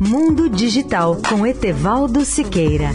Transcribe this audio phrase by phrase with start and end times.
[0.00, 2.90] Mundo Digital com Etevaldo Siqueira.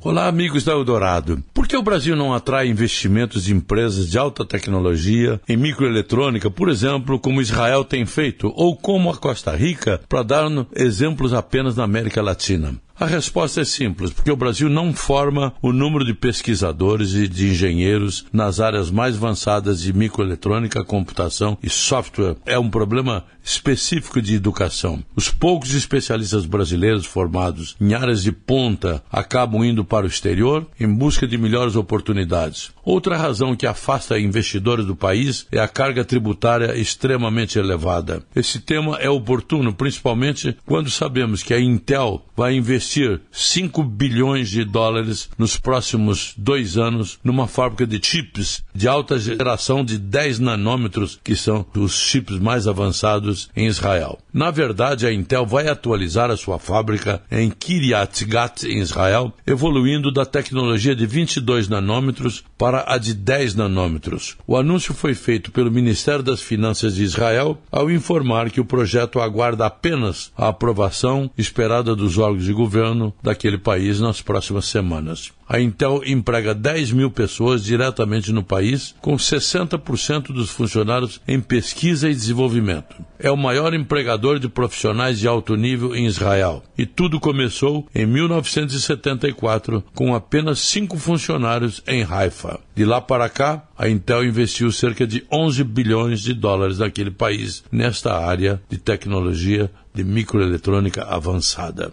[0.00, 1.42] Olá, amigos da Eldorado.
[1.52, 6.68] Por que o Brasil não atrai investimentos de empresas de alta tecnologia em microeletrônica, por
[6.68, 11.84] exemplo, como Israel tem feito, ou como a Costa Rica, para dar exemplos apenas na
[11.84, 12.74] América Latina?
[12.98, 17.48] A resposta é simples, porque o Brasil não forma o número de pesquisadores e de
[17.48, 22.36] engenheiros nas áreas mais avançadas de microeletrônica, computação e software.
[22.44, 25.02] É um problema específico de educação.
[25.16, 30.86] Os poucos especialistas brasileiros formados em áreas de ponta acabam indo para o exterior em
[30.86, 32.70] busca de melhores oportunidades.
[32.84, 38.22] Outra razão que afasta investidores do país é a carga tributária extremamente elevada.
[38.34, 42.81] Esse tema é oportuno, principalmente quando sabemos que a Intel vai investir
[43.30, 49.84] 5 bilhões de dólares nos próximos dois anos numa fábrica de chips de alta geração
[49.84, 54.18] de 10 nanômetros, que são os chips mais avançados em Israel.
[54.32, 60.10] Na verdade, a Intel vai atualizar a sua fábrica em Kiryat Gat, em Israel, evoluindo
[60.10, 64.36] da tecnologia de 22 nanômetros para a de 10 nanômetros.
[64.46, 69.20] O anúncio foi feito pelo Ministério das Finanças de Israel ao informar que o projeto
[69.20, 75.30] aguarda apenas a aprovação esperada dos órgãos de governo daquele país nas próximas semanas.
[75.46, 82.08] A Intel emprega 10 mil pessoas diretamente no país, com 60% dos funcionários em pesquisa
[82.08, 82.96] e desenvolvimento.
[83.18, 86.62] É o maior empregador de profissionais de alto nível em Israel.
[86.78, 92.58] E tudo começou em 1974, com apenas cinco funcionários em Haifa.
[92.74, 97.62] De lá para cá, a Intel investiu cerca de 11 bilhões de dólares naquele país,
[97.70, 101.92] nesta área de tecnologia de microeletrônica avançada.